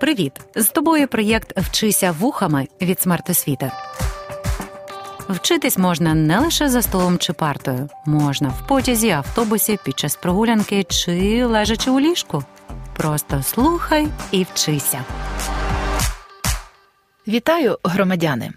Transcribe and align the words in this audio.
Привіт! 0.00 0.32
З 0.54 0.68
тобою 0.68 1.08
проєкт 1.08 1.58
Вчися 1.58 2.12
вухами 2.12 2.68
від 2.80 3.00
смертосвіти. 3.00 3.72
Вчитись 5.28 5.78
можна 5.78 6.14
не 6.14 6.38
лише 6.38 6.68
за 6.68 6.82
столом 6.82 7.18
чи 7.18 7.32
партою, 7.32 7.88
можна 8.06 8.48
в 8.48 8.66
потязі, 8.66 9.10
автобусі, 9.10 9.78
під 9.84 9.98
час 9.98 10.16
прогулянки 10.16 10.84
чи 10.84 11.44
лежачи 11.44 11.90
у 11.90 12.00
ліжку. 12.00 12.44
Просто 12.96 13.42
слухай 13.42 14.08
і 14.30 14.46
вчися. 14.52 15.04
Вітаю, 17.28 17.78
громадяни! 17.84 18.52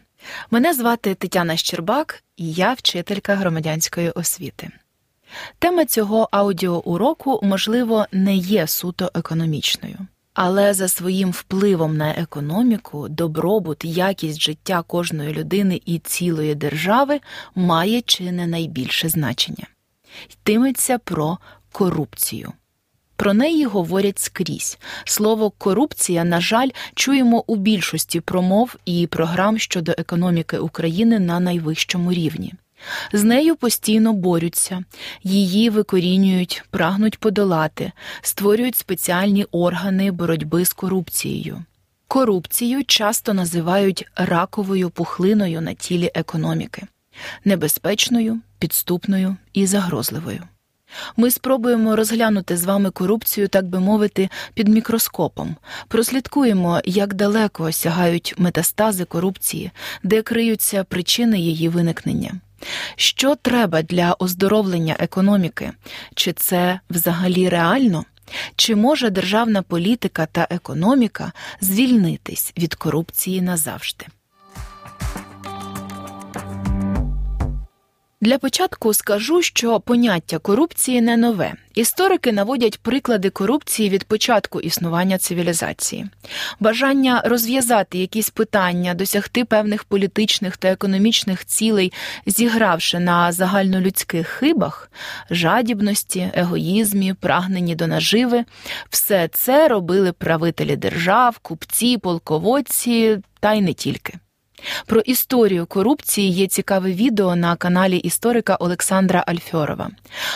Мене 0.52 0.74
звати 0.74 1.16
Тетяна 1.16 1.58
Щербак, 1.58 2.24
і 2.38 2.54
я 2.54 2.74
вчителька 2.74 3.36
громадянської 3.36 4.10
освіти. 4.10 4.70
Тема 5.60 5.86
цього 5.86 6.30
аудіоуроку, 6.32 7.40
можливо, 7.44 8.06
не 8.12 8.36
є 8.36 8.68
суто 8.68 9.12
економічною, 9.14 9.98
але 10.34 10.74
за 10.74 10.88
своїм 10.88 11.32
впливом 11.32 11.98
на 11.98 12.12
економіку, 12.12 13.10
добробут, 13.10 13.86
якість 13.86 14.42
життя 14.42 14.84
кожної 14.88 15.34
людини 15.34 15.82
і 15.86 16.00
цілої 16.00 16.56
держави 16.56 17.20
має 17.56 18.02
чи 18.02 18.32
не 18.32 18.48
найбільше 18.48 19.10
значення. 19.10 19.68
Йтиметься 20.30 20.98
про 20.98 21.38
корупцію. 21.72 22.54
Про 23.16 23.34
неї 23.34 23.66
говорять 23.66 24.20
скрізь. 24.20 24.78
Слово 25.06 25.50
корупція, 25.50 26.24
на 26.24 26.42
жаль, 26.42 26.70
чуємо 26.96 27.44
у 27.48 27.56
більшості 27.56 28.20
промов 28.20 28.76
і 28.86 29.08
програм 29.08 29.58
щодо 29.58 29.92
економіки 29.98 30.58
України 30.58 31.20
на 31.20 31.40
найвищому 31.40 32.14
рівні. 32.14 32.54
З 33.14 33.24
нею 33.24 33.56
постійно 33.56 34.14
борються, 34.14 34.84
її 35.24 35.70
викорінюють, 35.70 36.64
прагнуть 36.70 37.20
подолати, 37.20 37.92
створюють 38.22 38.76
спеціальні 38.76 39.46
органи 39.52 40.12
боротьби 40.12 40.66
з 40.66 40.74
корупцією. 40.74 41.64
Корупцію 42.08 42.84
часто 42.84 43.34
називають 43.34 44.06
раковою 44.16 44.90
пухлиною 44.90 45.62
на 45.62 45.74
тілі 45.74 46.12
економіки, 46.16 46.88
небезпечною, 47.46 48.40
підступною 48.60 49.36
і 49.54 49.66
загрозливою. 49.66 50.44
Ми 51.18 51.32
спробуємо 51.32 51.96
розглянути 51.96 52.58
з 52.58 52.66
вами 52.66 52.92
корупцію, 52.92 53.48
так 53.48 53.66
би 53.66 53.80
мовити, 53.80 54.30
під 54.54 54.68
мікроскопом, 54.68 55.56
прослідкуємо, 55.88 56.82
як 56.86 57.14
далеко 57.14 57.72
сягають 57.72 58.36
метастази 58.38 59.06
корупції, 59.06 59.72
де 60.04 60.22
криються 60.22 60.84
причини 60.84 61.40
її 61.40 61.70
виникнення. 61.70 62.32
Що 62.96 63.36
треба 63.36 63.82
для 63.82 64.16
оздоровлення 64.20 64.96
економіки? 65.00 65.72
Чи 66.16 66.34
це 66.34 66.80
взагалі 66.90 67.50
реально? 67.50 68.06
Чи 68.56 68.76
може 68.76 69.10
державна 69.10 69.62
політика 69.62 70.26
та 70.26 70.48
економіка 70.50 71.32
звільнитись 71.62 72.54
від 72.58 72.76
корупції 72.76 73.42
назавжди? 73.42 74.06
Для 78.22 78.38
початку 78.38 78.94
скажу, 78.94 79.42
що 79.42 79.80
поняття 79.80 80.38
корупції 80.38 81.02
не 81.02 81.18
нове. 81.18 81.54
Історики 81.76 82.32
наводять 82.32 82.80
приклади 82.80 83.30
корупції 83.30 83.90
від 83.90 84.04
початку 84.04 84.62
існування 84.62 85.18
цивілізації, 85.18 86.08
бажання 86.60 87.22
розв'язати 87.26 87.98
якісь 87.98 88.30
питання, 88.30 88.94
досягти 88.94 89.46
певних 89.46 89.84
політичних 89.84 90.58
та 90.58 90.68
економічних 90.68 91.46
цілей, 91.46 91.94
зігравши 92.26 93.00
на 93.00 93.32
загальнолюдських 93.32 94.28
хибах, 94.28 94.92
жадібності, 95.30 96.32
егоїзмі, 96.34 97.14
прагненні 97.14 97.76
до 97.76 97.88
наживи, 97.88 98.46
все 98.90 99.28
це 99.28 99.68
робили 99.68 100.12
правителі 100.12 100.76
держав, 100.76 101.38
купці, 101.38 101.98
полководці 101.98 103.18
та 103.40 103.54
й 103.54 103.62
не 103.62 103.74
тільки. 103.74 104.14
Про 104.86 105.02
історію 105.02 105.66
корупції 105.66 106.32
є 106.32 106.48
цікаве 106.48 106.92
відео 106.92 107.36
на 107.36 107.56
каналі 107.56 107.98
історика 107.98 108.56
Олександра 108.56 109.24
Альфьорова. 109.28 109.90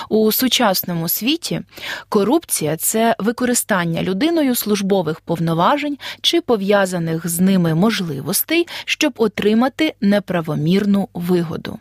У 0.09 0.31
сучасному 0.31 1.09
світі 1.09 1.61
корупція 2.09 2.77
це 2.77 3.15
використання 3.19 4.03
людиною 4.03 4.55
службових 4.55 5.19
повноважень 5.19 5.97
чи 6.21 6.41
пов'язаних 6.41 7.27
з 7.27 7.39
ними 7.39 7.75
можливостей, 7.75 8.67
щоб 8.85 9.13
отримати 9.17 9.93
неправомірну 10.01 11.09
вигоду. 11.13 11.79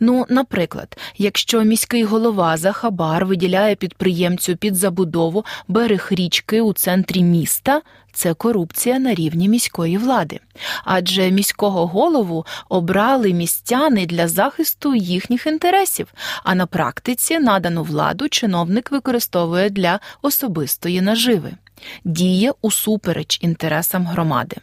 Ну, 0.00 0.26
наприклад, 0.28 0.96
якщо 1.16 1.62
міський 1.62 2.04
голова 2.04 2.56
за 2.56 2.72
хабар 2.72 3.26
виділяє 3.26 3.74
підприємцю 3.74 4.56
під 4.56 4.74
забудову 4.74 5.44
берег 5.68 6.08
річки 6.10 6.60
у 6.60 6.72
центрі 6.72 7.22
міста, 7.22 7.82
це 8.12 8.34
корупція 8.34 8.98
на 8.98 9.14
рівні 9.14 9.48
міської 9.48 9.98
влади, 9.98 10.40
адже 10.84 11.30
міського 11.30 11.86
голову 11.86 12.46
обрали 12.68 13.32
містяни 13.32 14.06
для 14.06 14.28
захисту 14.28 14.94
їхніх 14.94 15.46
інтересів, 15.46 16.14
а 16.44 16.54
на 16.54 16.66
практиці 16.66 17.38
надану 17.38 17.82
владу 17.82 18.28
чиновник 18.28 18.90
використовує 18.90 19.70
для 19.70 20.00
особистої 20.22 21.00
наживи, 21.00 21.52
діє 22.04 22.52
усупереч 22.62 23.38
інтересам 23.42 24.06
громади 24.06 24.56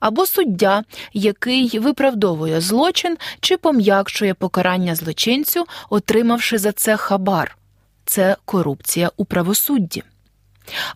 або 0.00 0.26
суддя, 0.26 0.84
який 1.12 1.78
виправдовує 1.78 2.60
злочин 2.60 3.16
чи 3.40 3.56
пом'якшує 3.56 4.34
покарання 4.34 4.94
злочинцю, 4.94 5.66
отримавши 5.90 6.58
за 6.58 6.72
це 6.72 6.96
хабар. 6.96 7.58
Це 8.04 8.36
корупція 8.44 9.10
у 9.16 9.24
правосудді. 9.24 10.02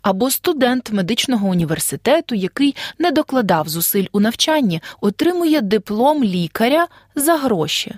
Або 0.02 0.30
студент 0.30 0.92
медичного 0.92 1.48
університету, 1.48 2.34
який 2.34 2.76
не 2.98 3.10
докладав 3.10 3.68
зусиль 3.68 4.06
у 4.12 4.20
навчанні, 4.20 4.82
отримує 5.00 5.60
диплом 5.60 6.24
лікаря 6.24 6.86
за 7.14 7.36
гроші. 7.36 7.94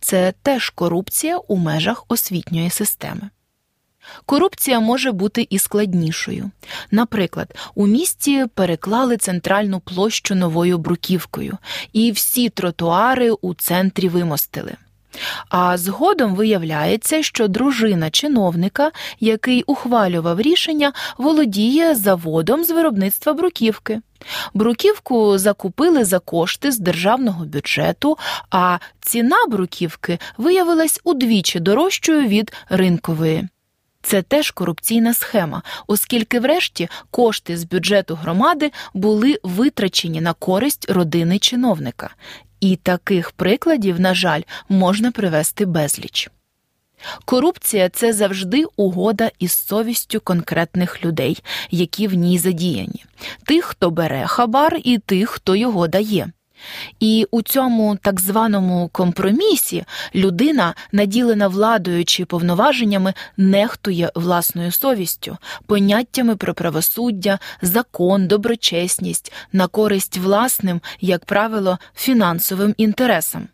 Це 0.00 0.34
теж 0.42 0.70
корупція 0.70 1.38
у 1.38 1.56
межах 1.56 2.04
освітньої 2.08 2.70
системи. 2.70 3.30
Корупція 4.26 4.80
може 4.80 5.12
бути 5.12 5.46
і 5.50 5.58
складнішою. 5.58 6.50
Наприклад, 6.90 7.54
у 7.74 7.86
місті 7.86 8.46
переклали 8.54 9.16
центральну 9.16 9.80
площу 9.80 10.34
новою 10.34 10.78
бруківкою, 10.78 11.58
і 11.92 12.12
всі 12.12 12.48
тротуари 12.48 13.30
у 13.30 13.54
центрі 13.54 14.08
вимостили. 14.08 14.76
А 15.48 15.76
згодом 15.76 16.34
виявляється, 16.34 17.22
що 17.22 17.48
дружина 17.48 18.10
чиновника, 18.10 18.90
який 19.20 19.62
ухвалював 19.62 20.40
рішення, 20.40 20.92
володіє 21.18 21.94
заводом 21.94 22.64
з 22.64 22.70
виробництва 22.70 23.32
бруківки. 23.32 24.00
Бруківку 24.54 25.38
закупили 25.38 26.04
за 26.04 26.18
кошти 26.18 26.72
з 26.72 26.78
державного 26.78 27.44
бюджету, 27.44 28.18
а 28.50 28.78
ціна 29.00 29.36
бруківки 29.48 30.18
виявилась 30.38 31.00
удвічі 31.04 31.60
дорожчою 31.60 32.28
від 32.28 32.52
ринкової. 32.68 33.48
Це 34.04 34.22
теж 34.22 34.50
корупційна 34.50 35.14
схема, 35.14 35.62
оскільки, 35.86 36.40
врешті, 36.40 36.88
кошти 37.10 37.56
з 37.56 37.64
бюджету 37.64 38.14
громади 38.14 38.72
були 38.94 39.38
витрачені 39.42 40.20
на 40.20 40.32
користь 40.32 40.90
родини 40.90 41.38
чиновника, 41.38 42.10
і 42.60 42.76
таких 42.76 43.30
прикладів, 43.30 44.00
на 44.00 44.14
жаль, 44.14 44.42
можна 44.68 45.12
привести 45.12 45.66
безліч. 45.66 46.30
Корупція 47.24 47.88
це 47.88 48.12
завжди 48.12 48.64
угода 48.76 49.30
із 49.38 49.52
совістю 49.52 50.20
конкретних 50.20 51.04
людей, 51.04 51.42
які 51.70 52.08
в 52.08 52.14
ній 52.14 52.38
задіяні, 52.38 53.04
тих, 53.44 53.64
хто 53.64 53.90
бере 53.90 54.26
хабар, 54.26 54.80
і 54.84 54.98
тих, 54.98 55.30
хто 55.30 55.56
його 55.56 55.88
дає. 55.88 56.32
І 57.00 57.26
у 57.30 57.42
цьому 57.42 57.96
так 58.02 58.20
званому 58.20 58.88
компромісі 58.92 59.84
людина, 60.14 60.74
наділена 60.92 61.48
владою 61.48 62.04
чи 62.04 62.24
повноваженнями, 62.24 63.14
нехтує 63.36 64.12
власною 64.14 64.72
совістю, 64.72 65.36
поняттями 65.66 66.36
про 66.36 66.54
правосуддя, 66.54 67.38
закон, 67.62 68.26
доброчесність 68.26 69.32
на 69.52 69.66
користь 69.66 70.16
власним, 70.16 70.80
як 71.00 71.24
правило, 71.24 71.78
фінансовим 71.94 72.74
інтересам. 72.76 73.48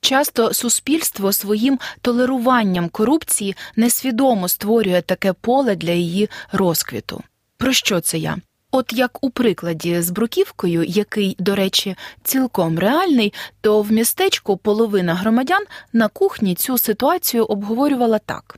Часто 0.00 0.54
суспільство 0.54 1.32
своїм 1.32 1.78
толеруванням 2.00 2.88
корупції 2.88 3.56
несвідомо 3.76 4.48
створює 4.48 5.02
таке 5.02 5.32
поле 5.32 5.76
для 5.76 5.92
її 5.92 6.30
розквіту. 6.52 7.22
Про 7.56 7.72
що 7.72 8.00
це 8.00 8.18
я? 8.18 8.36
От 8.74 8.92
як 8.92 9.24
у 9.24 9.30
прикладі 9.30 10.00
з 10.00 10.10
бруківкою, 10.10 10.84
який, 10.84 11.36
до 11.38 11.54
речі, 11.54 11.96
цілком 12.24 12.78
реальний, 12.78 13.32
то 13.60 13.82
в 13.82 13.92
містечку 13.92 14.56
половина 14.56 15.14
громадян 15.14 15.64
на 15.92 16.08
кухні 16.08 16.54
цю 16.54 16.78
ситуацію 16.78 17.44
обговорювала 17.44 18.18
так: 18.18 18.56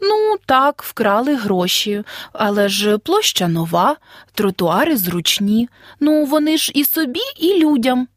ну 0.00 0.36
так, 0.46 0.82
вкрали 0.82 1.36
гроші, 1.36 2.02
але 2.32 2.68
ж 2.68 2.98
площа 2.98 3.48
нова, 3.48 3.96
тротуари 4.34 4.96
зручні, 4.96 5.68
ну 6.00 6.24
вони 6.24 6.56
ж 6.56 6.72
і 6.74 6.84
собі, 6.84 7.20
і 7.38 7.58
людям. 7.58 8.08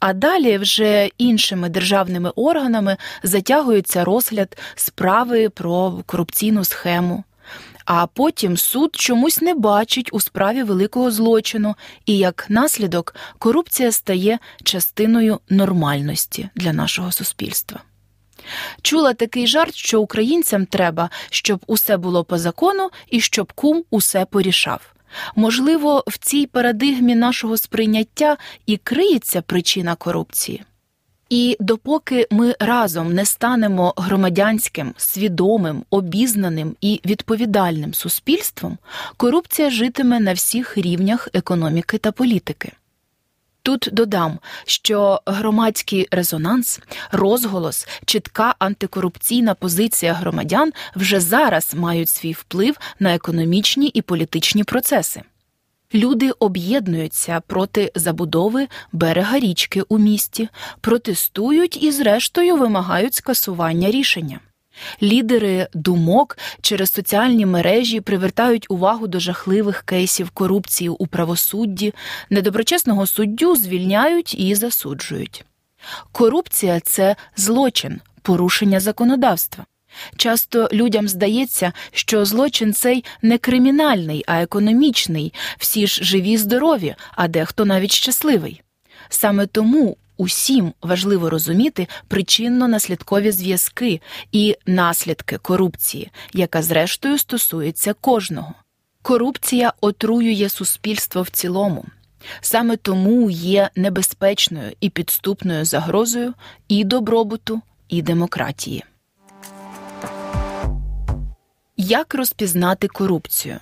А 0.00 0.12
далі 0.12 0.58
вже 0.58 1.08
іншими 1.18 1.68
державними 1.68 2.30
органами 2.30 2.96
затягується 3.22 4.04
розгляд 4.04 4.58
справи 4.74 5.48
про 5.48 6.02
корупційну 6.06 6.64
схему. 6.64 7.24
А 7.84 8.06
потім 8.06 8.56
суд 8.56 8.96
чомусь 8.96 9.40
не 9.40 9.54
бачить 9.54 10.08
у 10.12 10.20
справі 10.20 10.62
великого 10.62 11.10
злочину, 11.10 11.74
і 12.06 12.18
як 12.18 12.46
наслідок 12.48 13.14
корупція 13.38 13.92
стає 13.92 14.38
частиною 14.64 15.40
нормальності 15.48 16.48
для 16.54 16.72
нашого 16.72 17.12
суспільства. 17.12 17.80
Чула 18.82 19.14
такий 19.14 19.46
жарт, 19.46 19.74
що 19.74 20.00
українцям 20.00 20.66
треба, 20.66 21.10
щоб 21.30 21.64
усе 21.66 21.96
було 21.96 22.24
по 22.24 22.38
закону 22.38 22.90
і 23.10 23.20
щоб 23.20 23.52
кум 23.52 23.84
усе 23.90 24.24
порішав. 24.24 24.94
Можливо, 25.36 26.04
в 26.06 26.18
цій 26.18 26.46
парадигмі 26.46 27.14
нашого 27.14 27.56
сприйняття 27.56 28.36
і 28.66 28.76
криється 28.76 29.42
причина 29.42 29.94
корупції. 29.94 30.62
І 31.32 31.56
допоки 31.60 32.26
ми 32.30 32.54
разом 32.60 33.14
не 33.14 33.24
станемо 33.24 33.94
громадянським, 33.96 34.94
свідомим, 34.96 35.84
обізнаним 35.90 36.76
і 36.80 37.00
відповідальним 37.04 37.94
суспільством, 37.94 38.78
корупція 39.16 39.70
житиме 39.70 40.20
на 40.20 40.32
всіх 40.32 40.78
рівнях 40.78 41.28
економіки 41.32 41.98
та 41.98 42.12
політики. 42.12 42.72
Тут 43.62 43.88
додам, 43.92 44.38
що 44.64 45.20
громадський 45.26 46.08
резонанс, 46.10 46.80
розголос, 47.12 47.88
чітка 48.04 48.54
антикорупційна 48.58 49.54
позиція 49.54 50.12
громадян 50.12 50.72
вже 50.96 51.20
зараз 51.20 51.74
мають 51.74 52.08
свій 52.08 52.32
вплив 52.32 52.76
на 52.98 53.14
економічні 53.14 53.88
і 53.88 54.02
політичні 54.02 54.64
процеси. 54.64 55.22
Люди 55.94 56.30
об'єднуються 56.30 57.42
проти 57.46 57.92
забудови 57.94 58.68
берега 58.92 59.38
річки 59.38 59.82
у 59.88 59.98
місті, 59.98 60.48
протестують 60.80 61.82
і, 61.82 61.90
зрештою, 61.90 62.56
вимагають 62.56 63.14
скасування 63.14 63.90
рішення. 63.90 64.40
Лідери 65.02 65.68
думок 65.74 66.38
через 66.60 66.92
соціальні 66.92 67.46
мережі 67.46 68.00
привертають 68.00 68.66
увагу 68.68 69.06
до 69.06 69.20
жахливих 69.20 69.82
кейсів 69.82 70.30
корупції 70.30 70.90
у 70.90 71.06
правосудді, 71.06 71.94
недоброчесного 72.30 73.06
суддю 73.06 73.56
звільняють 73.56 74.34
і 74.38 74.54
засуджують. 74.54 75.44
Корупція 76.12 76.80
це 76.80 77.16
злочин, 77.36 78.00
порушення 78.22 78.80
законодавства. 78.80 79.64
Часто 80.16 80.68
людям 80.72 81.08
здається, 81.08 81.72
що 81.90 82.24
злочин 82.24 82.74
цей 82.74 83.04
не 83.22 83.38
кримінальний, 83.38 84.24
а 84.26 84.42
економічний, 84.42 85.32
всі 85.58 85.86
ж 85.86 86.04
живі, 86.04 86.36
здорові, 86.36 86.94
а 87.14 87.28
дехто 87.28 87.64
навіть 87.64 87.92
щасливий. 87.92 88.62
Саме 89.08 89.46
тому 89.46 89.96
усім 90.16 90.72
важливо 90.82 91.30
розуміти 91.30 91.88
причинно-наслідкові 92.08 93.32
зв'язки 93.32 94.00
і 94.32 94.56
наслідки 94.66 95.38
корупції, 95.38 96.10
яка 96.32 96.62
зрештою 96.62 97.18
стосується 97.18 97.92
кожного. 97.92 98.54
Корупція 99.02 99.72
отруює 99.80 100.48
суспільство 100.48 101.22
в 101.22 101.28
цілому. 101.28 101.84
Саме 102.40 102.76
тому 102.76 103.30
є 103.30 103.70
небезпечною 103.76 104.72
і 104.80 104.90
підступною 104.90 105.64
загрозою 105.64 106.34
і 106.68 106.84
добробуту, 106.84 107.62
і 107.88 108.02
демократії. 108.02 108.84
Як 111.84 112.14
розпізнати 112.14 112.88
корупцію? 112.88 113.60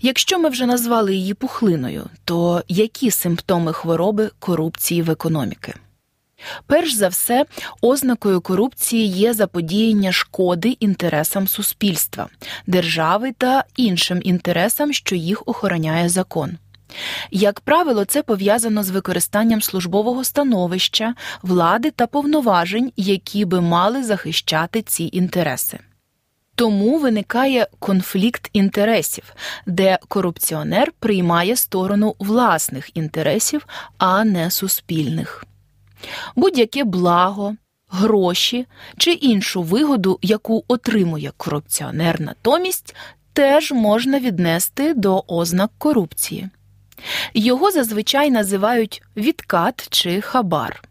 Якщо 0.00 0.38
ми 0.38 0.48
вже 0.48 0.66
назвали 0.66 1.14
її 1.14 1.34
пухлиною, 1.34 2.06
то 2.24 2.62
які 2.68 3.10
симптоми 3.10 3.72
хвороби 3.72 4.30
корупції 4.38 5.02
в 5.02 5.10
економіки? 5.10 5.74
Перш 6.66 6.92
за 6.92 7.08
все, 7.08 7.46
ознакою 7.80 8.40
корупції 8.40 9.06
є 9.06 9.34
заподіяння 9.34 10.12
шкоди 10.12 10.76
інтересам 10.80 11.48
суспільства, 11.48 12.28
держави 12.66 13.34
та 13.38 13.64
іншим 13.76 14.20
інтересам, 14.22 14.92
що 14.92 15.16
їх 15.16 15.42
охороняє 15.46 16.08
закон. 16.08 16.58
Як 17.30 17.60
правило, 17.60 18.04
це 18.04 18.22
пов'язано 18.22 18.82
з 18.82 18.90
використанням 18.90 19.62
службового 19.62 20.24
становища, 20.24 21.14
влади 21.42 21.90
та 21.90 22.06
повноважень, 22.06 22.92
які 22.96 23.44
би 23.44 23.60
мали 23.60 24.04
захищати 24.04 24.82
ці 24.82 25.10
інтереси. 25.12 25.78
Тому 26.62 26.98
виникає 26.98 27.66
конфлікт 27.78 28.50
інтересів, 28.52 29.24
де 29.66 29.98
корупціонер 30.08 30.92
приймає 30.98 31.56
сторону 31.56 32.14
власних 32.18 32.96
інтересів, 32.96 33.66
а 33.98 34.24
не 34.24 34.50
суспільних. 34.50 35.44
Будь-яке 36.36 36.84
благо, 36.84 37.56
гроші 37.88 38.66
чи 38.96 39.12
іншу 39.12 39.62
вигоду, 39.62 40.18
яку 40.22 40.64
отримує 40.68 41.32
корупціонер 41.36 42.20
натомість, 42.20 42.94
теж 43.32 43.72
можна 43.72 44.20
віднести 44.20 44.94
до 44.94 45.24
ознак 45.26 45.70
корупції. 45.78 46.48
Його 47.34 47.70
зазвичай 47.70 48.30
називають 48.30 49.02
відкат 49.16 49.86
чи 49.90 50.20
хабар. 50.20 50.82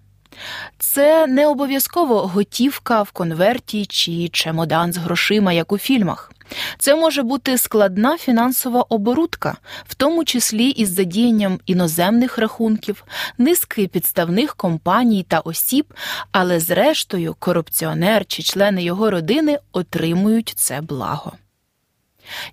Це 0.78 1.28
не 1.28 1.48
обов'язково 1.48 2.28
готівка 2.28 3.02
в 3.02 3.12
конверті 3.12 3.86
чи 3.86 4.30
чемодан 4.30 4.94
з 4.94 4.98
грошима, 4.98 5.54
як 5.54 5.72
у 5.72 5.78
фільмах. 5.78 6.32
Це 6.78 6.96
може 6.96 7.24
бути 7.24 7.58
складна 7.58 8.18
фінансова 8.18 8.82
оборудка, 8.90 9.58
в 9.88 9.96
тому 9.96 10.26
числі 10.26 10.70
із 10.70 10.90
задіянням 10.90 11.60
іноземних 11.66 12.38
рахунків, 12.38 13.04
низки 13.38 13.88
підставних 13.88 14.56
компаній 14.56 15.26
та 15.28 15.40
осіб, 15.40 15.94
але 16.32 16.60
зрештою 16.60 17.36
корупціонер 17.40 18.26
чи 18.26 18.44
члени 18.44 18.84
його 18.84 19.12
родини 19.12 19.60
отримують 19.72 20.54
це 20.56 20.82
благо. 20.82 21.34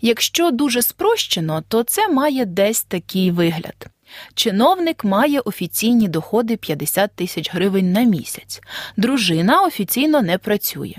Якщо 0.01 0.51
дуже 0.51 0.83
спрощено, 0.83 1.63
то 1.69 1.83
це 1.83 2.09
має 2.09 2.45
десь 2.45 2.83
такий 2.83 3.31
вигляд. 3.31 3.87
Чиновник 4.35 5.05
має 5.05 5.41
офіційні 5.41 6.09
доходи 6.09 6.57
50 6.57 7.11
тисяч 7.15 7.55
гривень 7.55 7.93
на 7.93 8.03
місяць. 8.03 8.61
Дружина 8.97 9.63
офіційно 9.63 10.23
не 10.23 10.39
працює. 10.39 10.95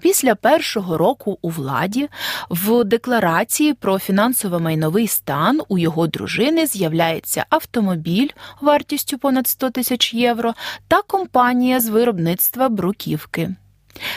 Після 0.00 0.34
першого 0.34 0.98
року 0.98 1.38
у 1.42 1.50
владі 1.50 2.08
в 2.50 2.84
декларації 2.84 3.74
про 3.74 3.98
фінансово-майновий 3.98 5.06
стан 5.06 5.60
у 5.68 5.78
його 5.78 6.06
дружини 6.06 6.66
з'являється 6.66 7.46
автомобіль 7.50 8.28
вартістю 8.60 9.18
понад 9.18 9.46
100 9.46 9.70
тисяч 9.70 10.14
євро 10.14 10.54
та 10.88 11.02
компанія 11.02 11.80
з 11.80 11.88
виробництва 11.88 12.68
бруківки. 12.68 13.54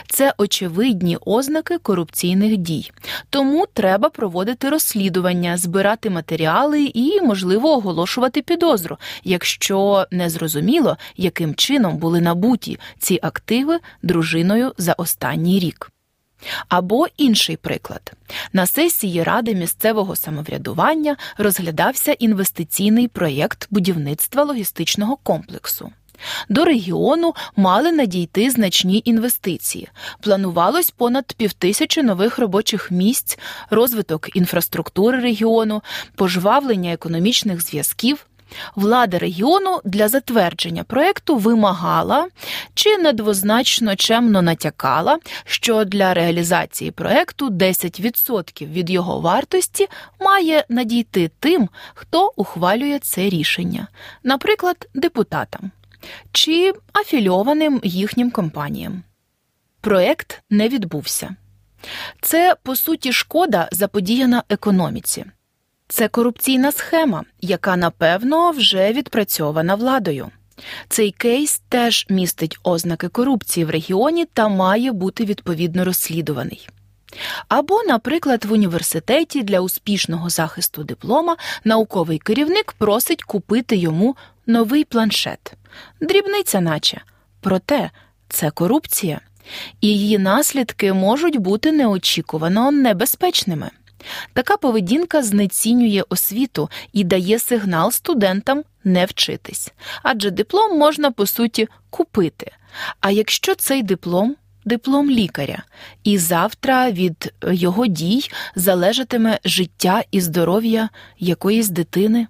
Це 0.07 0.33
очевидні 0.37 1.17
ознаки 1.25 1.77
корупційних 1.77 2.57
дій, 2.57 2.91
тому 3.29 3.65
треба 3.73 4.09
проводити 4.09 4.69
розслідування, 4.69 5.57
збирати 5.57 6.09
матеріали 6.09 6.91
і, 6.93 7.21
можливо, 7.21 7.69
оголошувати 7.71 8.41
підозру, 8.41 8.97
якщо 9.23 10.07
не 10.11 10.29
зрозуміло, 10.29 10.97
яким 11.17 11.55
чином 11.55 11.97
були 11.97 12.21
набуті 12.21 12.79
ці 12.99 13.19
активи 13.21 13.79
дружиною 14.03 14.73
за 14.77 14.93
останній 14.93 15.59
рік. 15.59 15.91
Або 16.67 17.07
інший 17.17 17.57
приклад 17.57 18.13
на 18.53 18.65
сесії 18.65 19.23
ради 19.23 19.55
місцевого 19.55 20.15
самоврядування 20.15 21.17
розглядався 21.37 22.11
інвестиційний 22.11 23.07
проєкт 23.07 23.67
будівництва 23.71 24.43
логістичного 24.43 25.15
комплексу. 25.15 25.91
До 26.49 26.65
регіону 26.65 27.33
мали 27.55 27.91
надійти 27.91 28.49
значні 28.49 29.01
інвестиції. 29.05 29.87
Планувалось 30.21 30.91
понад 30.91 31.33
півтисячі 31.33 32.03
нових 32.03 32.39
робочих 32.39 32.91
місць, 32.91 33.39
розвиток 33.69 34.35
інфраструктури 34.35 35.19
регіону, 35.19 35.81
пожвавлення 36.15 36.93
економічних 36.93 37.61
зв'язків. 37.61 38.25
Влада 38.75 39.19
регіону 39.19 39.81
для 39.85 40.07
затвердження 40.07 40.83
проекту 40.83 41.35
вимагала 41.35 42.27
чи 42.73 42.97
недвозначно 42.97 43.95
чемно 43.95 44.41
натякала, 44.41 45.19
що 45.45 45.85
для 45.85 46.13
реалізації 46.13 46.91
проекту 46.91 47.49
10% 47.49 48.71
від 48.71 48.89
його 48.89 49.19
вартості 49.19 49.87
має 50.19 50.65
надійти 50.69 51.31
тим, 51.39 51.69
хто 51.93 52.33
ухвалює 52.35 52.99
це 52.99 53.29
рішення, 53.29 53.87
наприклад, 54.23 54.89
депутатам 54.93 55.71
чи 56.31 56.73
афільованим 56.93 57.81
їхнім 57.83 58.31
компаніям. 58.31 59.03
Проект 59.81 60.41
не 60.49 60.69
відбувся. 60.69 61.35
Це, 62.21 62.55
по 62.63 62.75
суті, 62.75 63.13
шкода 63.13 63.69
заподіяна 63.71 64.43
економіці. 64.49 65.25
Це 65.87 66.07
корупційна 66.07 66.71
схема, 66.71 67.23
яка 67.41 67.77
напевно 67.77 68.51
вже 68.51 68.93
відпрацьована 68.93 69.75
владою. 69.75 70.31
Цей 70.89 71.11
кейс 71.11 71.61
теж 71.69 72.05
містить 72.09 72.59
ознаки 72.63 73.07
корупції 73.07 73.65
в 73.65 73.69
регіоні 73.69 74.25
та 74.25 74.47
має 74.47 74.91
бути 74.91 75.25
відповідно 75.25 75.85
розслідуваний. 75.85 76.69
Або, 77.47 77.83
наприклад, 77.83 78.45
в 78.45 78.51
університеті 78.51 79.43
для 79.43 79.59
успішного 79.59 80.29
захисту 80.29 80.83
диплома 80.83 81.37
науковий 81.63 82.19
керівник 82.19 82.75
просить 82.77 83.23
купити 83.23 83.75
йому 83.75 84.15
новий 84.49 84.83
планшет. 84.83 85.53
Дрібниця, 86.01 86.61
наче. 86.61 87.01
Проте 87.41 87.89
це 88.29 88.51
корупція, 88.51 89.21
і 89.81 89.87
її 89.87 90.17
наслідки 90.17 90.93
можуть 90.93 91.37
бути 91.37 91.71
неочікувано 91.71 92.71
небезпечними. 92.71 93.69
Така 94.33 94.57
поведінка 94.57 95.23
знецінює 95.23 96.03
освіту 96.09 96.69
і 96.93 97.03
дає 97.03 97.39
сигнал 97.39 97.91
студентам 97.91 98.63
не 98.83 99.05
вчитись, 99.05 99.73
адже 100.03 100.31
диплом 100.31 100.77
можна 100.77 101.11
по 101.11 101.25
суті 101.25 101.67
купити. 101.89 102.51
А 103.01 103.11
якщо 103.11 103.55
цей 103.55 103.83
диплом 103.83 104.35
диплом 104.65 105.09
лікаря, 105.09 105.63
і 106.03 106.17
завтра 106.17 106.91
від 106.91 107.33
його 107.51 107.87
дій 107.87 108.29
залежатиме 108.55 109.39
життя 109.45 110.03
і 110.11 110.21
здоров'я 110.21 110.89
якоїсь 111.19 111.69
дитини. 111.69 112.27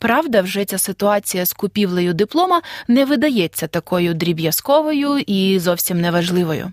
Правда, 0.00 0.42
вже 0.42 0.64
ця 0.64 0.78
ситуація 0.78 1.46
з 1.46 1.52
купівлею 1.52 2.14
диплома 2.14 2.62
не 2.88 3.04
видається 3.04 3.66
такою 3.66 4.14
дріб'язковою 4.14 5.18
і 5.18 5.58
зовсім 5.58 6.00
неважливою. 6.00 6.72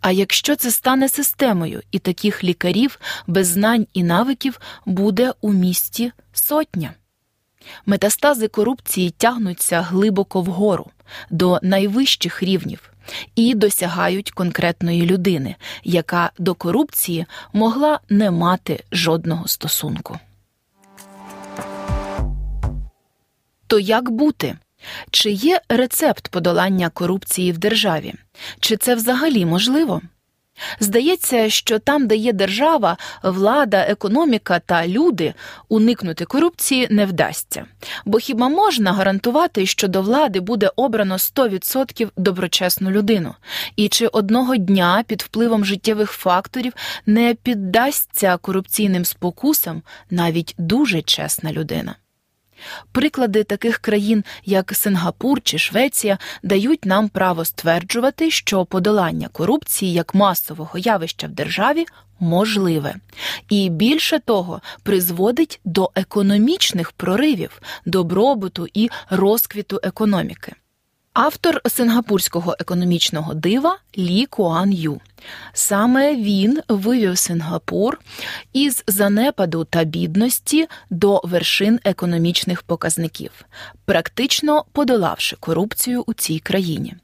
А 0.00 0.10
якщо 0.10 0.56
це 0.56 0.70
стане 0.70 1.08
системою, 1.08 1.82
і 1.90 1.98
таких 1.98 2.44
лікарів 2.44 2.98
без 3.26 3.46
знань 3.46 3.86
і 3.92 4.02
навиків 4.02 4.60
буде 4.86 5.32
у 5.40 5.52
місті 5.52 6.12
сотня. 6.32 6.94
Метастази 7.86 8.48
корупції 8.48 9.10
тягнуться 9.10 9.80
глибоко 9.80 10.40
вгору, 10.40 10.90
до 11.30 11.58
найвищих 11.62 12.42
рівнів 12.42 12.90
і 13.34 13.54
досягають 13.54 14.30
конкретної 14.30 15.06
людини, 15.06 15.56
яка 15.84 16.30
до 16.38 16.54
корупції 16.54 17.26
могла 17.52 18.00
не 18.08 18.30
мати 18.30 18.84
жодного 18.92 19.48
стосунку. 19.48 20.18
То 23.72 23.78
як 23.78 24.10
бути? 24.10 24.56
Чи 25.10 25.30
є 25.30 25.60
рецепт 25.68 26.28
подолання 26.28 26.90
корупції 26.90 27.52
в 27.52 27.58
державі? 27.58 28.14
Чи 28.60 28.76
це 28.76 28.94
взагалі 28.94 29.46
можливо? 29.46 30.00
Здається, 30.80 31.50
що 31.50 31.78
там, 31.78 32.06
де 32.06 32.16
є 32.16 32.32
держава, 32.32 32.96
влада, 33.22 33.80
економіка 33.80 34.58
та 34.58 34.88
люди, 34.88 35.34
уникнути 35.68 36.24
корупції 36.24 36.88
не 36.90 37.06
вдасться. 37.06 37.64
Бо 38.04 38.18
хіба 38.18 38.48
можна 38.48 38.92
гарантувати, 38.92 39.66
що 39.66 39.88
до 39.88 40.02
влади 40.02 40.40
буде 40.40 40.70
обрано 40.76 41.16
100% 41.16 42.08
доброчесну 42.16 42.90
людину? 42.90 43.34
І 43.76 43.88
чи 43.88 44.06
одного 44.06 44.56
дня 44.56 45.04
під 45.06 45.22
впливом 45.22 45.64
життєвих 45.64 46.10
факторів 46.10 46.72
не 47.06 47.34
піддасться 47.34 48.36
корупційним 48.36 49.04
спокусам 49.04 49.82
навіть 50.10 50.54
дуже 50.58 51.02
чесна 51.02 51.52
людина? 51.52 51.94
Приклади 52.92 53.44
таких 53.44 53.78
країн, 53.78 54.24
як 54.44 54.72
Сингапур 54.74 55.42
чи 55.42 55.58
Швеція, 55.58 56.18
дають 56.42 56.84
нам 56.84 57.08
право 57.08 57.44
стверджувати, 57.44 58.30
що 58.30 58.64
подолання 58.64 59.28
корупції 59.28 59.92
як 59.92 60.14
масового 60.14 60.78
явища 60.78 61.26
в 61.26 61.30
державі 61.30 61.86
можливе, 62.20 62.94
і 63.48 63.68
більше 63.68 64.18
того, 64.18 64.60
призводить 64.82 65.60
до 65.64 65.90
економічних 65.94 66.92
проривів, 66.92 67.62
добробуту 67.86 68.66
і 68.74 68.90
розквіту 69.10 69.80
економіки. 69.82 70.52
Автор 71.14 71.60
сингапурського 71.66 72.56
економічного 72.58 73.34
дива 73.34 73.78
Лі 73.98 74.26
Куан 74.26 74.72
Ю. 74.72 75.00
Саме 75.52 76.16
він 76.16 76.60
вивів 76.68 77.18
Сингапур 77.18 78.00
із 78.52 78.84
занепаду 78.86 79.64
та 79.64 79.84
бідності 79.84 80.66
до 80.90 81.20
вершин 81.24 81.80
економічних 81.84 82.62
показників, 82.62 83.30
практично 83.84 84.64
подолавши 84.72 85.36
корупцію 85.36 86.04
у 86.06 86.14
цій 86.14 86.38
країні. 86.38 86.94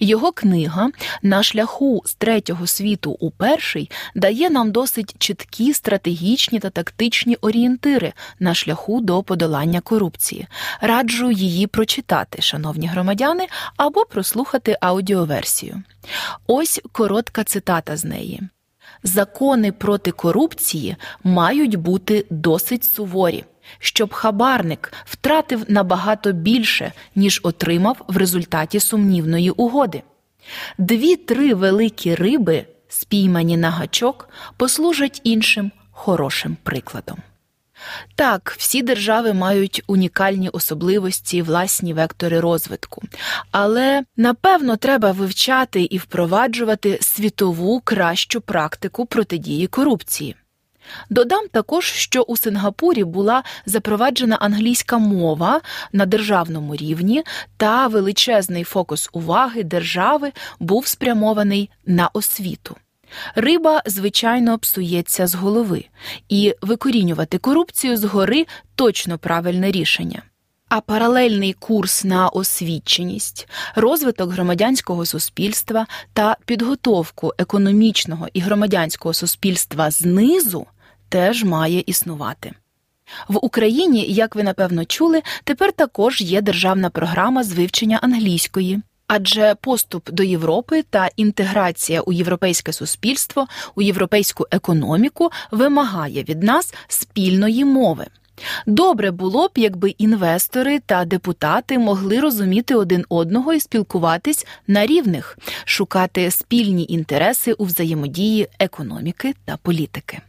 Його 0.00 0.32
книга 0.32 0.90
на 1.22 1.42
шляху 1.42 2.02
з 2.04 2.14
третього 2.14 2.66
світу 2.66 3.16
у 3.20 3.30
перший 3.30 3.90
дає 4.14 4.50
нам 4.50 4.72
досить 4.72 5.14
чіткі 5.18 5.74
стратегічні 5.74 6.58
та 6.58 6.70
тактичні 6.70 7.36
орієнтири 7.36 8.12
на 8.40 8.54
шляху 8.54 9.00
до 9.00 9.22
подолання 9.22 9.80
корупції. 9.80 10.46
Раджу 10.80 11.30
її 11.30 11.66
прочитати, 11.66 12.42
шановні 12.42 12.86
громадяни, 12.86 13.46
або 13.76 14.04
прослухати 14.04 14.76
аудіоверсію. 14.80 15.82
Ось 16.46 16.80
коротка 16.92 17.44
цитата 17.44 17.96
з 17.96 18.04
неї. 18.04 18.40
Закони 19.02 19.72
проти 19.72 20.10
корупції 20.10 20.96
мають 21.24 21.76
бути 21.76 22.26
досить 22.30 22.84
суворі 22.84 23.44
щоб 23.78 24.12
хабарник 24.12 24.92
втратив 25.04 25.64
набагато 25.68 26.32
більше, 26.32 26.92
ніж 27.16 27.40
отримав 27.42 28.04
в 28.08 28.16
результаті 28.16 28.80
сумнівної 28.80 29.50
угоди. 29.50 30.02
Дві-три 30.78 31.54
великі 31.54 32.14
риби, 32.14 32.64
спіймані 32.88 33.56
на 33.56 33.70
гачок, 33.70 34.28
послужать 34.56 35.20
іншим 35.24 35.72
хорошим 35.90 36.56
прикладом. 36.62 37.18
Так, 38.14 38.54
всі 38.58 38.82
держави 38.82 39.32
мають 39.32 39.82
унікальні 39.86 40.48
особливості, 40.48 41.42
власні 41.42 41.94
вектори 41.94 42.40
розвитку, 42.40 43.02
але 43.50 44.04
напевно 44.16 44.76
треба 44.76 45.12
вивчати 45.12 45.82
і 45.82 45.98
впроваджувати 45.98 46.98
світову 47.00 47.80
кращу 47.80 48.40
практику 48.40 49.06
протидії 49.06 49.66
корупції. 49.66 50.36
Додам 51.10 51.48
також, 51.52 51.84
що 51.84 52.22
у 52.22 52.36
Сингапурі 52.36 53.04
була 53.04 53.42
запроваджена 53.66 54.36
англійська 54.36 54.98
мова 54.98 55.60
на 55.92 56.06
державному 56.06 56.76
рівні, 56.76 57.22
та 57.56 57.86
величезний 57.86 58.64
фокус 58.64 59.10
уваги 59.12 59.62
держави 59.62 60.32
був 60.60 60.86
спрямований 60.86 61.70
на 61.86 62.10
освіту. 62.12 62.76
Риба, 63.34 63.82
звичайно, 63.86 64.58
псується 64.58 65.26
з 65.26 65.34
голови, 65.34 65.84
і 66.28 66.54
викорінювати 66.62 67.38
корупцію 67.38 67.96
згори 67.96 68.46
точно 68.74 69.18
правильне 69.18 69.70
рішення. 69.70 70.22
А 70.68 70.80
паралельний 70.80 71.52
курс 71.52 72.04
на 72.04 72.28
освіченість, 72.28 73.48
розвиток 73.74 74.30
громадянського 74.30 75.06
суспільства 75.06 75.86
та 76.12 76.36
підготовку 76.46 77.32
економічного 77.38 78.28
і 78.32 78.40
громадянського 78.40 79.14
суспільства 79.14 79.90
знизу 79.90 80.66
теж 81.08 81.44
має 81.44 81.82
існувати. 81.86 82.52
В 83.28 83.38
Україні, 83.42 84.04
як 84.08 84.36
ви 84.36 84.42
напевно 84.42 84.84
чули, 84.84 85.22
тепер 85.44 85.72
також 85.72 86.20
є 86.20 86.40
державна 86.40 86.90
програма 86.90 87.44
з 87.44 87.52
вивчення 87.52 87.98
англійської. 88.02 88.80
Адже 89.06 89.54
поступ 89.60 90.10
до 90.10 90.22
Європи 90.22 90.84
та 90.90 91.08
інтеграція 91.16 92.00
у 92.00 92.12
європейське 92.12 92.72
суспільство, 92.72 93.46
у 93.74 93.82
європейську 93.82 94.46
економіку 94.50 95.30
вимагає 95.50 96.22
від 96.22 96.42
нас 96.42 96.74
спільної 96.88 97.64
мови. 97.64 98.06
Добре 98.66 99.10
було 99.10 99.48
б, 99.48 99.50
якби 99.56 99.90
інвестори 99.90 100.78
та 100.78 101.04
депутати 101.04 101.78
могли 101.78 102.20
розуміти 102.20 102.74
один 102.74 103.04
одного 103.08 103.54
і 103.54 103.60
спілкуватись 103.60 104.46
на 104.66 104.86
рівних, 104.86 105.38
шукати 105.64 106.30
спільні 106.30 106.86
інтереси 106.88 107.52
у 107.52 107.64
взаємодії 107.64 108.48
економіки 108.58 109.34
та 109.44 109.56
політики. 109.56 110.20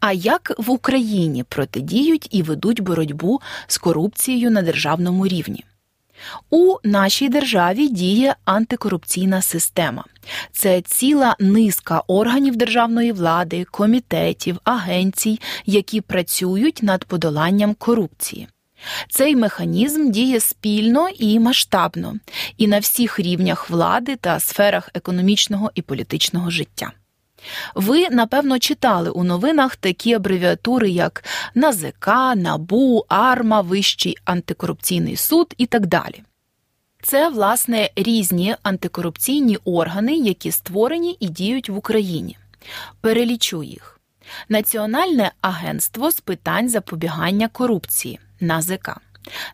А 0.00 0.12
як 0.12 0.52
в 0.58 0.70
Україні 0.70 1.44
протидіють 1.44 2.28
і 2.30 2.42
ведуть 2.42 2.80
боротьбу 2.80 3.40
з 3.66 3.78
корупцією 3.78 4.50
на 4.50 4.62
державному 4.62 5.26
рівні? 5.26 5.64
У 6.50 6.76
нашій 6.84 7.28
державі 7.28 7.88
діє 7.88 8.34
антикорупційна 8.44 9.42
система. 9.42 10.04
Це 10.52 10.80
ціла 10.80 11.36
низка 11.38 12.02
органів 12.06 12.56
державної 12.56 13.12
влади, 13.12 13.64
комітетів, 13.70 14.58
агенцій, 14.64 15.40
які 15.66 16.00
працюють 16.00 16.82
над 16.82 17.04
подоланням 17.04 17.74
корупції. 17.74 18.48
Цей 19.08 19.36
механізм 19.36 20.10
діє 20.10 20.40
спільно 20.40 21.08
і 21.08 21.38
масштабно, 21.38 22.16
і 22.56 22.66
на 22.66 22.78
всіх 22.78 23.20
рівнях 23.20 23.70
влади 23.70 24.16
та 24.16 24.40
сферах 24.40 24.90
економічного 24.94 25.70
і 25.74 25.82
політичного 25.82 26.50
життя. 26.50 26.92
Ви, 27.74 28.08
напевно, 28.10 28.58
читали 28.58 29.10
у 29.10 29.24
новинах 29.24 29.76
такі 29.76 30.14
абревіатури, 30.14 30.90
як 30.90 31.24
НАЗК, 31.54 32.08
НАБУ, 32.36 33.04
АРМА, 33.08 33.60
Вищий 33.60 34.16
антикорупційний 34.24 35.16
суд 35.16 35.54
і 35.58 35.66
так 35.66 35.86
далі. 35.86 36.22
Це, 37.02 37.28
власне, 37.28 37.90
різні 37.96 38.56
антикорупційні 38.62 39.58
органи, 39.64 40.16
які 40.16 40.52
створені 40.52 41.16
і 41.20 41.28
діють 41.28 41.68
в 41.68 41.76
Україні. 41.76 42.36
Перелічу 43.00 43.62
їх: 43.62 44.00
Національне 44.48 45.32
агентство 45.40 46.10
з 46.10 46.20
питань 46.20 46.68
запобігання 46.68 47.48
корупції 47.48 48.18
НАЗК, 48.40 48.96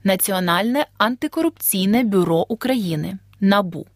Національне 0.04 0.86
антикорупційне 0.98 2.02
бюро 2.02 2.46
України 2.48 3.18
НАБУ. 3.40 3.86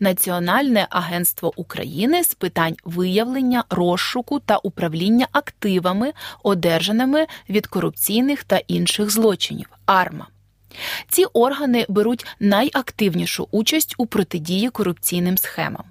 Національне 0.00 0.86
агентство 0.90 1.52
України 1.56 2.24
з 2.24 2.34
питань 2.34 2.76
виявлення, 2.84 3.64
розшуку 3.70 4.40
та 4.40 4.56
управління 4.56 5.26
активами, 5.32 6.12
одержаними 6.42 7.26
від 7.48 7.66
корупційних 7.66 8.44
та 8.44 8.56
інших 8.56 9.10
злочинів 9.10 9.66
АРМА. 9.86 10.26
Ці 11.08 11.24
органи 11.24 11.86
беруть 11.88 12.26
найактивнішу 12.40 13.48
участь 13.50 13.94
у 13.98 14.06
протидії 14.06 14.70
корупційним 14.70 15.38
схемам. 15.38 15.84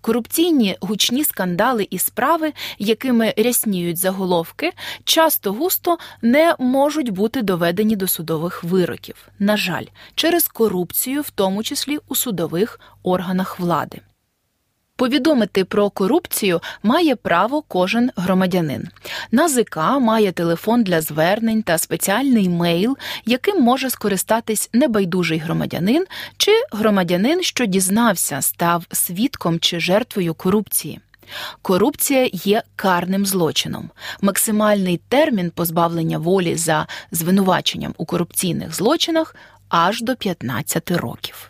Корупційні 0.00 0.76
гучні 0.80 1.24
скандали 1.24 1.88
і 1.90 1.98
справи, 1.98 2.52
якими 2.78 3.34
рясніють 3.36 3.96
заголовки, 3.96 4.72
часто 5.04 5.52
густо 5.52 5.98
не 6.22 6.54
можуть 6.58 7.10
бути 7.10 7.42
доведені 7.42 7.96
до 7.96 8.08
судових 8.08 8.64
вироків. 8.64 9.28
На 9.38 9.56
жаль, 9.56 9.84
через 10.14 10.48
корупцію, 10.48 11.22
в 11.22 11.30
тому 11.30 11.62
числі 11.62 11.98
у 12.08 12.14
судових 12.14 12.80
органах 13.02 13.60
влади. 13.60 14.00
Повідомити 14.96 15.64
про 15.64 15.90
корупцію 15.90 16.60
має 16.82 17.16
право 17.16 17.62
кожен 17.62 18.10
громадянин. 18.16 18.88
НАЗК 19.30 19.76
має 20.00 20.32
телефон 20.32 20.84
для 20.84 21.00
звернень 21.00 21.62
та 21.62 21.78
спеціальний 21.78 22.48
мейл, 22.48 22.96
яким 23.24 23.62
може 23.62 23.90
скористатись 23.90 24.70
небайдужий 24.72 25.38
громадянин 25.38 26.06
чи 26.36 26.52
громадянин, 26.72 27.42
що 27.42 27.66
дізнався, 27.66 28.42
став 28.42 28.84
свідком 28.92 29.60
чи 29.60 29.80
жертвою 29.80 30.34
корупції. 30.34 31.00
Корупція 31.62 32.30
є 32.32 32.62
карним 32.76 33.26
злочином. 33.26 33.90
Максимальний 34.20 35.00
термін 35.08 35.50
позбавлення 35.50 36.18
волі 36.18 36.54
за 36.56 36.86
звинуваченням 37.12 37.94
у 37.98 38.04
корупційних 38.04 38.74
злочинах 38.74 39.36
аж 39.68 40.02
до 40.02 40.16
15 40.16 40.90
років. 40.90 41.48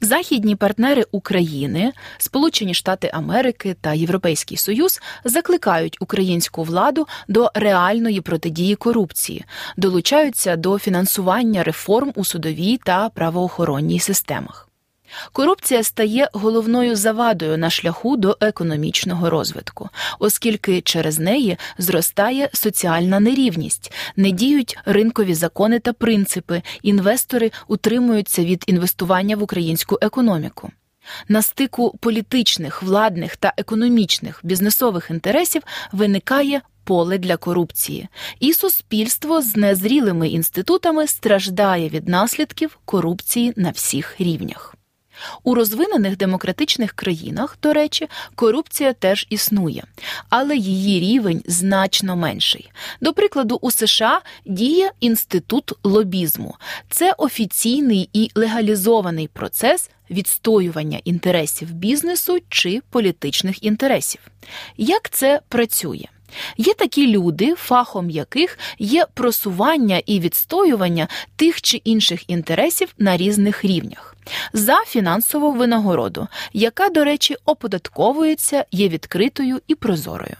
Західні 0.00 0.56
партнери 0.56 1.04
України, 1.12 1.92
Сполучені 2.18 2.74
Штати 2.74 3.10
Америки 3.12 3.76
та 3.80 3.92
Європейський 3.92 4.56
Союз 4.56 5.00
закликають 5.24 5.96
українську 6.00 6.62
владу 6.62 7.06
до 7.28 7.50
реальної 7.54 8.20
протидії 8.20 8.74
корупції, 8.74 9.44
долучаються 9.76 10.56
до 10.56 10.78
фінансування 10.78 11.62
реформ 11.64 12.12
у 12.16 12.24
судовій 12.24 12.80
та 12.84 13.08
правоохоронній 13.08 14.00
системах. 14.00 14.67
Корупція 15.32 15.82
стає 15.82 16.28
головною 16.32 16.96
завадою 16.96 17.58
на 17.58 17.70
шляху 17.70 18.16
до 18.16 18.36
економічного 18.40 19.30
розвитку, 19.30 19.88
оскільки 20.18 20.80
через 20.80 21.18
неї 21.18 21.56
зростає 21.78 22.50
соціальна 22.52 23.20
нерівність, 23.20 23.92
не 24.16 24.30
діють 24.30 24.78
ринкові 24.84 25.34
закони 25.34 25.78
та 25.78 25.92
принципи, 25.92 26.62
інвестори 26.82 27.50
утримуються 27.68 28.44
від 28.44 28.64
інвестування 28.66 29.36
в 29.36 29.42
українську 29.42 29.98
економіку. 30.00 30.70
На 31.28 31.42
стику 31.42 31.98
політичних, 32.00 32.82
владних 32.82 33.36
та 33.36 33.52
економічних 33.56 34.40
бізнесових 34.42 35.10
інтересів 35.10 35.62
виникає 35.92 36.60
поле 36.84 37.18
для 37.18 37.36
корупції, 37.36 38.08
і 38.40 38.52
суспільство 38.52 39.42
з 39.42 39.56
незрілими 39.56 40.28
інститутами 40.28 41.06
страждає 41.06 41.88
від 41.88 42.08
наслідків 42.08 42.78
корупції 42.84 43.52
на 43.56 43.70
всіх 43.70 44.20
рівнях. 44.20 44.77
У 45.42 45.54
розвинених 45.54 46.16
демократичних 46.16 46.92
країнах, 46.92 47.58
до 47.62 47.72
речі, 47.72 48.08
корупція 48.34 48.92
теж 48.92 49.26
існує, 49.30 49.84
але 50.28 50.56
її 50.56 51.00
рівень 51.00 51.42
значно 51.46 52.16
менший. 52.16 52.70
До 53.00 53.12
прикладу, 53.12 53.58
у 53.62 53.70
США 53.70 54.20
діє 54.46 54.90
інститут 55.00 55.72
лобізму. 55.84 56.54
Це 56.90 57.12
офіційний 57.18 58.10
і 58.12 58.30
легалізований 58.34 59.28
процес 59.28 59.90
відстоювання 60.10 61.00
інтересів 61.04 61.72
бізнесу 61.72 62.38
чи 62.48 62.82
політичних 62.90 63.64
інтересів. 63.64 64.20
Як 64.76 65.10
це 65.10 65.40
працює? 65.48 66.04
Є 66.56 66.74
такі 66.74 67.06
люди, 67.06 67.54
фахом 67.54 68.10
яких 68.10 68.58
є 68.78 69.06
просування 69.14 70.02
і 70.06 70.20
відстоювання 70.20 71.08
тих 71.36 71.62
чи 71.62 71.76
інших 71.76 72.30
інтересів 72.30 72.88
на 72.98 73.16
різних 73.16 73.64
рівнях 73.64 74.16
за 74.52 74.76
фінансову 74.86 75.52
винагороду, 75.52 76.28
яка, 76.52 76.88
до 76.88 77.04
речі, 77.04 77.36
оподатковується, 77.44 78.64
є 78.70 78.88
відкритою 78.88 79.60
і 79.66 79.74
прозорою. 79.74 80.36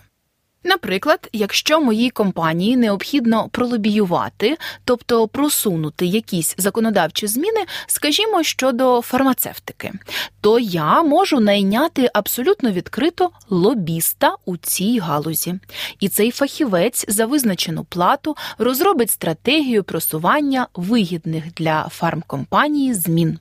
Наприклад, 0.65 1.29
якщо 1.33 1.81
моїй 1.81 2.11
компанії 2.11 2.77
необхідно 2.77 3.49
пролобіювати, 3.49 4.59
тобто 4.85 5.29
просунути 5.29 6.07
якісь 6.07 6.55
законодавчі 6.59 7.27
зміни, 7.27 7.65
скажімо, 7.87 8.43
щодо 8.43 9.03
фармацевтики, 9.03 9.93
то 10.41 10.59
я 10.59 11.03
можу 11.03 11.41
найняти 11.41 12.11
абсолютно 12.15 12.71
відкрито 12.71 13.31
лобіста 13.51 14.35
у 14.45 14.57
цій 14.57 14.99
галузі. 14.99 15.55
І 16.01 16.09
цей 16.09 16.31
фахівець 16.31 17.05
за 17.09 17.27
визначену 17.27 17.85
плату 17.85 18.37
розробить 18.59 19.11
стратегію 19.11 19.85
просування 19.85 20.67
вигідних 20.75 21.55
для 21.55 21.89
фармкомпанії 21.89 22.95
змін. 22.95 23.39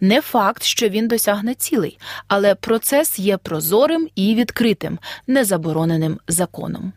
Не 0.00 0.20
факт, 0.20 0.62
що 0.62 0.88
він 0.88 1.08
досягне 1.08 1.54
цілей, 1.54 1.98
але 2.28 2.54
процес 2.54 3.18
є 3.18 3.36
прозорим 3.36 4.08
і 4.14 4.34
відкритим, 4.34 4.98
незабороненим 5.26 6.18
законом. 6.28 6.92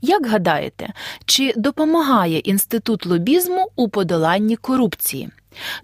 Як 0.00 0.26
гадаєте, 0.26 0.92
чи 1.24 1.52
допомагає 1.56 2.38
інститут 2.38 3.06
лобізму 3.06 3.70
у 3.76 3.88
подоланні 3.88 4.56
корупції? 4.56 5.30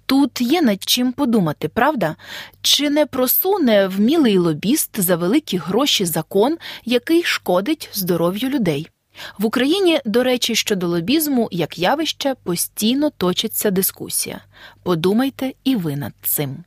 Тут 0.07 0.41
є 0.41 0.63
над 0.63 0.83
чим 0.83 1.13
подумати, 1.13 1.69
правда? 1.69 2.17
Чи 2.63 2.91
не 2.91 3.07
просуне 3.07 3.87
вмілий 3.87 4.39
лобіст 4.39 5.01
за 5.01 5.17
великі 5.17 5.57
гроші 5.59 6.05
закон, 6.05 6.57
який 6.85 7.23
шкодить 7.23 7.89
здоров'ю 7.93 8.49
людей? 8.49 8.89
В 9.39 9.47
Україні, 9.47 10.01
до 10.05 10.23
речі, 10.23 10.55
щодо 10.55 10.89
лобізму 10.89 11.49
як 11.53 11.79
явище 11.79 12.35
постійно 12.45 13.11
точиться 13.11 13.71
дискусія. 13.71 14.41
Подумайте 14.83 15.53
і 15.65 15.77
ви 15.77 15.97
над 15.97 16.13
цим. 16.23 16.65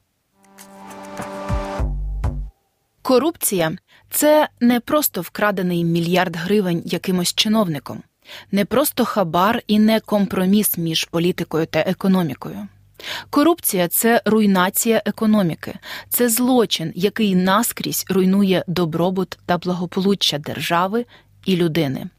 Корупція 3.02 3.78
це 4.10 4.50
не 4.60 4.80
просто 4.80 5.22
вкрадений 5.22 5.84
мільярд 5.84 6.36
гривень 6.36 6.82
якимось 6.86 7.34
чиновником, 7.34 8.04
не 8.52 8.66
просто 8.66 9.06
хабар 9.06 9.62
і 9.68 9.80
не 9.80 10.00
компроміс 10.00 10.78
між 10.78 11.06
політикою 11.06 11.66
та 11.66 11.80
економікою. 11.80 12.68
Корупція 13.30 13.88
це 13.88 14.22
руйнація 14.26 15.02
економіки, 15.06 15.76
це 16.10 16.30
злочин, 16.30 16.92
який 16.96 17.36
наскрізь 17.36 18.06
руйнує 18.10 18.64
добробут 18.68 19.40
та 19.46 19.58
благополуччя 19.58 20.38
держави 20.38 21.06
і 21.46 21.56
людини. 21.56 22.10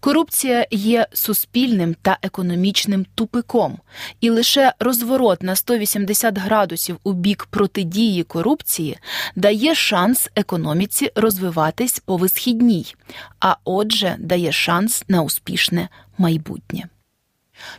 Корупція 0.00 0.66
є 0.70 1.06
суспільним 1.12 1.96
та 2.02 2.18
економічним 2.22 3.06
тупиком, 3.14 3.78
і 4.20 4.30
лише 4.30 4.72
розворот 4.78 5.42
на 5.42 5.56
180 5.56 6.38
градусів 6.38 6.98
у 7.04 7.12
бік 7.12 7.46
протидії 7.50 8.22
корупції 8.22 8.98
дає 9.36 9.74
шанс 9.74 10.28
економіці 10.36 11.12
розвиватись 11.14 11.98
по 11.98 12.16
висхідній, 12.16 12.94
а 13.40 13.56
отже, 13.64 14.16
дає 14.18 14.52
шанс 14.52 15.04
на 15.08 15.22
успішне 15.22 15.88
майбутнє. 16.18 16.88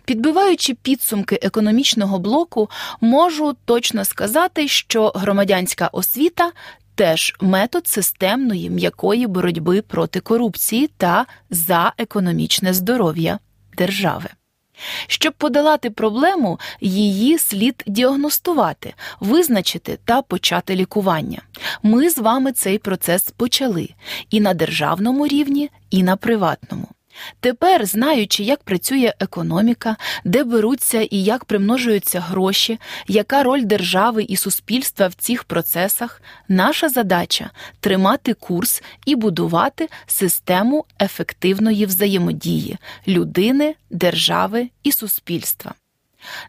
Підбиваючи 0.06 0.74
підсумки 0.74 1.40
економічного 1.42 2.20
блоку, 2.20 2.70
можу 3.02 3.56
точно 3.66 4.06
сказати, 4.06 4.68
що 4.68 5.12
громадянська 5.16 5.88
освіта 5.88 6.52
теж 6.98 7.36
метод 7.42 7.88
системної 7.88 8.70
м'якої 8.70 9.28
боротьби 9.28 9.82
проти 9.82 10.20
корупції 10.20 10.90
та 10.98 11.26
за 11.50 11.94
економічне 11.98 12.74
здоров'я 12.74 13.40
держави. 13.78 14.30
Щоб 15.08 15.34
подолати 15.34 15.90
проблему, 15.90 16.60
її 16.82 17.38
слід 17.38 17.84
діагностувати, 17.88 18.94
визначити 19.20 20.00
та 20.06 20.22
почати 20.22 20.76
лікування. 20.76 21.42
Ми 21.84 22.10
з 22.10 22.18
вами 22.18 22.52
цей 22.52 22.78
процес 22.78 23.32
почали 23.38 23.90
і 24.30 24.42
на 24.42 24.54
державному 24.54 25.28
рівні, 25.28 25.70
і 25.90 26.04
на 26.04 26.16
приватному. 26.16 26.88
Тепер, 27.40 27.86
знаючи, 27.86 28.44
як 28.44 28.64
працює 28.64 29.14
економіка, 29.20 29.96
де 30.26 30.44
беруться 30.44 31.02
і 31.02 31.24
як 31.24 31.46
примножуються 31.46 32.20
гроші, 32.20 32.80
яка 33.08 33.44
роль 33.44 33.64
держави 33.64 34.24
і 34.24 34.38
суспільства 34.38 35.08
в 35.08 35.14
цих 35.14 35.44
процесах, 35.44 36.22
наша 36.48 36.90
задача 36.90 37.50
тримати 37.80 38.34
курс 38.34 38.84
і 39.06 39.16
будувати 39.16 39.90
систему 40.06 40.86
ефективної 41.02 41.86
взаємодії 41.86 42.78
людини, 43.08 43.76
держави 43.90 44.70
і 44.84 44.92
суспільства. 44.92 45.74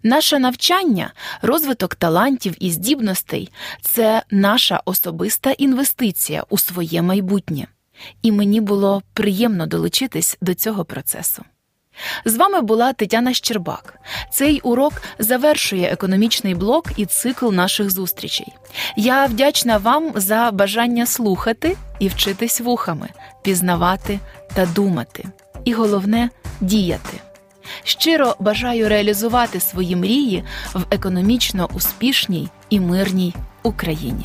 Наше 0.03 0.39
навчання, 0.39 1.13
розвиток 1.43 1.95
талантів 1.95 2.55
і 2.61 2.71
здібностей 2.71 3.51
це 3.83 4.23
наша 4.31 4.81
особиста 4.85 5.51
інвестиція 5.51 6.45
у 6.49 6.59
своє 6.59 7.03
майбутнє 7.03 7.67
і 8.23 8.33
мені 8.33 8.61
було 8.61 9.03
приємно 9.13 9.67
долучитись 9.67 10.39
до 10.41 10.55
цього 10.55 10.85
процесу. 10.85 11.43
З 12.25 12.37
вами 12.37 12.61
була 12.61 12.93
Тетяна 12.93 13.35
Щербак. 13.35 13.95
Цей 14.33 14.61
урок 14.61 15.03
завершує 15.19 15.89
економічний 15.89 16.55
блок 16.55 16.91
і 16.97 17.07
цикл 17.07 17.53
наших 17.53 17.91
зустрічей. 17.91 18.55
Я 18.97 19.27
вдячна 19.27 19.77
вам 19.77 20.13
за 20.15 20.51
бажання 20.51 21.07
слухати 21.07 21.77
і 21.99 22.09
вчитись 22.09 22.61
вухами, 22.61 23.09
пізнавати 23.43 24.21
та 24.55 24.67
думати. 24.67 25.25
І 25.65 25.73
головне 25.73 26.31
діяти. 26.61 27.21
Щиро 27.85 28.37
бажаю 28.39 28.89
реалізувати 28.89 29.61
свої 29.61 29.97
мрії 29.97 30.45
в 30.75 30.85
економічно 30.91 31.69
успішній 31.75 32.49
і 32.71 32.81
мирній 32.81 33.35
Україні. 33.63 34.25